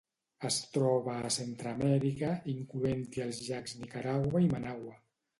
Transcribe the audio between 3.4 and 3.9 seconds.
llacs